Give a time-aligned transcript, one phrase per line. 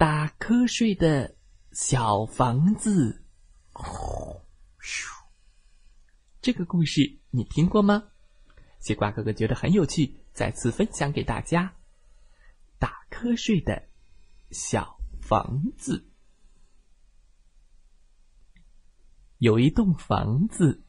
[0.00, 1.36] 打瞌睡的
[1.72, 3.22] 小房子，
[4.80, 5.06] 咻！
[6.40, 8.04] 这个故事你听过吗？
[8.78, 11.74] 西瓜哥哥觉得很有趣，再次分享给大家。
[12.78, 13.90] 打瞌睡的
[14.50, 16.08] 小房子，
[19.36, 20.82] 有一栋房子，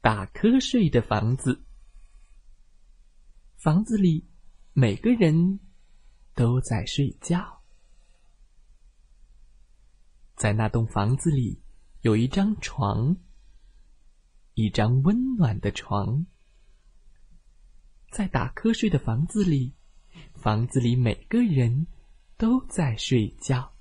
[0.00, 1.64] 打瞌睡的房子。
[3.64, 4.28] 房子里，
[4.74, 5.58] 每个人
[6.34, 7.62] 都在睡觉。
[10.36, 11.62] 在那栋房子里，
[12.02, 13.16] 有一张床，
[14.52, 16.26] 一张温暖的床。
[18.10, 19.74] 在打瞌睡的房子里，
[20.34, 21.86] 房子里每个人
[22.36, 23.72] 都在睡觉。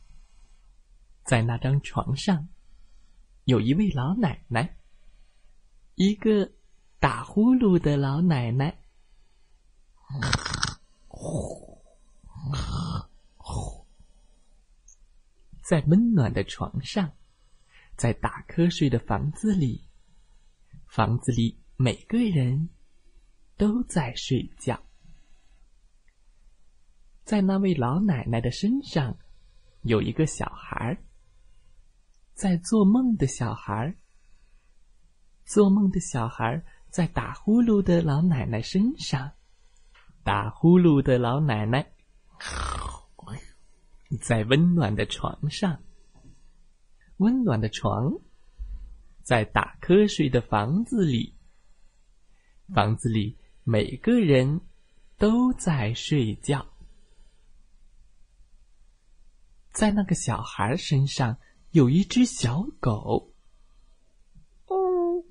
[1.25, 2.47] 在那张床上，
[3.43, 4.77] 有一位老奶奶，
[5.95, 6.53] 一个
[7.01, 8.79] 打呼噜的老奶奶。
[15.63, 17.09] 在温暖的床上，
[17.95, 19.87] 在打瞌睡的房子里，
[20.87, 22.69] 房子里每个人
[23.55, 24.83] 都在睡觉。
[27.23, 29.17] 在那位老奶奶的身上，
[29.83, 30.97] 有一个小孩儿
[32.33, 33.95] 在做梦的小孩儿
[35.45, 39.31] 做梦的小孩在打呼噜的老奶奶身上。
[40.23, 41.85] 打呼噜的老奶奶，
[44.23, 45.83] 在温暖的床上。
[47.17, 48.09] 温暖的床，
[49.21, 51.35] 在打瞌睡的房子里。
[52.73, 54.61] 房子里每个人
[55.17, 56.65] 都在睡觉。
[59.73, 61.37] 在那个小孩身上
[61.71, 63.33] 有一只小狗，
[64.67, 65.25] 哦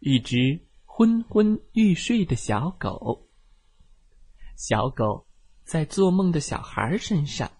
[0.00, 3.28] 一只昏昏欲睡的小狗。
[4.56, 5.28] 小狗
[5.64, 7.50] 在做梦的小孩身上，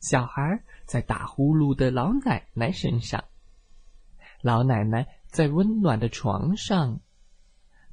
[0.00, 3.24] 小孩在打呼噜的老奶奶身上，
[4.42, 7.00] 老奶奶在温暖的床上，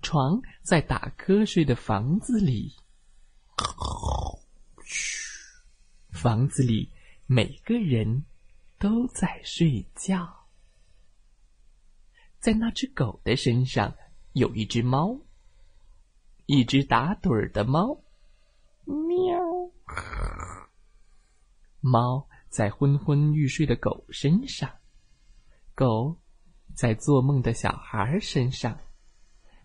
[0.02, 2.76] 床在打瞌睡的房子里。
[4.84, 5.24] 嘘，
[6.12, 6.92] 房子里
[7.26, 8.26] 每个人
[8.78, 10.48] 都在睡觉。
[12.40, 13.96] 在那只狗的身上
[14.34, 15.20] 有一只猫。
[16.50, 18.02] 一只打盹儿的猫，
[21.80, 24.70] 猫在昏昏欲睡的狗身上，
[25.76, 26.18] 狗
[26.74, 28.78] 在做梦的小孩身上，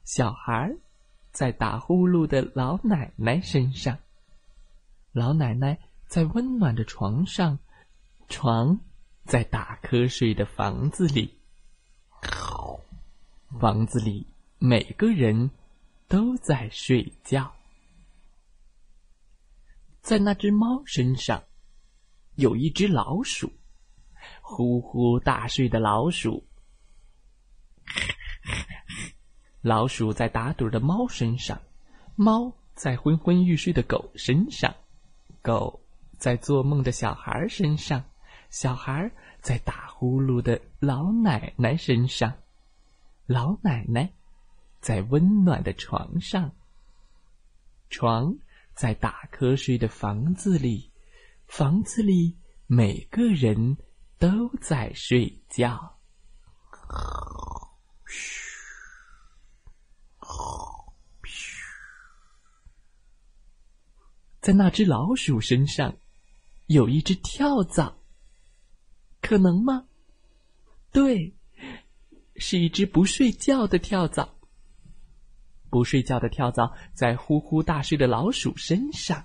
[0.05, 0.77] 小孩
[1.31, 3.99] 在打呼噜的老奶奶身上，
[5.13, 7.59] 老奶奶在温暖的床上，
[8.29, 8.81] 床
[9.25, 11.39] 在打瞌睡的房子里，
[13.61, 14.27] 房子里
[14.59, 15.51] 每个人。
[16.13, 17.55] 都在睡觉。
[20.03, 21.45] 在那只猫身上，
[22.35, 23.53] 有一只老鼠，
[24.41, 26.45] 呼呼大睡的老鼠。
[29.61, 31.63] 老鼠在打盹的猫身上，
[32.17, 34.75] 猫在昏昏欲睡的狗身上，
[35.41, 35.81] 狗
[36.19, 38.05] 在做梦的小孩身上，
[38.51, 39.09] 小孩
[39.41, 42.35] 在打呼噜的老奶奶身上，
[43.27, 44.13] 老奶奶。
[44.81, 46.51] 在温暖的床上，
[47.89, 48.35] 床
[48.75, 50.91] 在打瞌睡的房子里，
[51.47, 53.77] 房子里每个人
[54.19, 55.99] 都在睡觉。
[58.07, 58.51] 嘘，
[61.25, 61.63] 嘘，
[64.41, 65.97] 在那只老鼠身上
[66.67, 67.97] 有一只跳蚤，
[69.21, 69.87] 可能吗？
[70.91, 71.35] 对，
[72.37, 74.37] 是一只不睡觉的跳蚤。
[75.73, 79.25] 不睡觉的跳蚤在呼呼大睡的老鼠身上，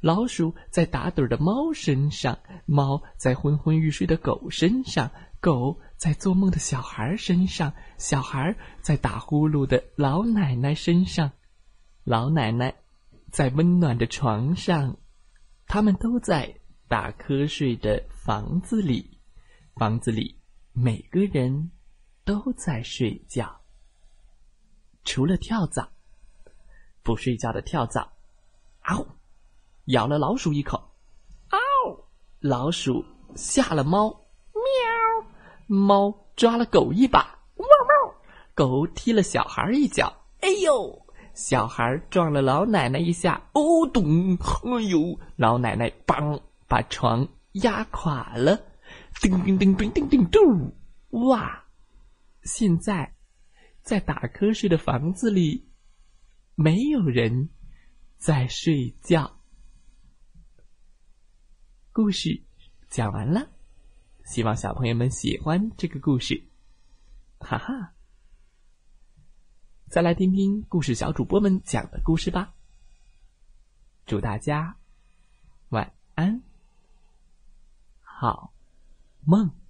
[0.00, 5.10] 老鼠在打盹的猫身上，猫在昏昏欲睡的狗身上，
[5.40, 11.32] 狗在做梦的小孩身上，小孩在打呼噜的老奶奶身上，
[12.04, 12.72] 老奶奶
[13.32, 14.96] 在温暖的床上，
[15.66, 16.54] 他们都在
[16.86, 19.18] 打瞌睡的房子里，
[19.74, 20.38] 房子里
[20.72, 21.72] 每个人
[22.24, 23.63] 都在睡觉。
[25.04, 25.88] 除了跳蚤，
[27.02, 28.10] 不睡觉的跳蚤。
[28.82, 29.06] 嗷，
[29.86, 30.82] 咬了老鼠一口，
[31.50, 31.58] 嗷，
[32.40, 33.04] 老鼠
[33.34, 34.10] 吓了猫，
[34.52, 35.26] 喵，
[35.66, 38.14] 猫抓了狗一把，汪汪，
[38.54, 48.58] 狗踢了小孩一脚，哎呦，小孩撞了老奶奶一下，哦咚，哎呦，老奶奶梆把床压垮了，
[49.22, 50.72] 叮叮叮叮叮叮咚，
[51.10, 51.64] 哇，
[52.42, 53.13] 现在。
[53.84, 55.68] 在打瞌睡的房子里，
[56.54, 57.50] 没有人
[58.16, 59.38] 在睡觉。
[61.92, 62.42] 故事
[62.88, 63.50] 讲完了，
[64.24, 66.48] 希望小朋友们喜欢这个故事。
[67.38, 67.92] 哈哈，
[69.90, 72.54] 再来听听故事小主播们讲的故事吧。
[74.06, 74.78] 祝大家
[75.68, 76.42] 晚安，
[78.00, 78.54] 好
[79.26, 79.63] 梦。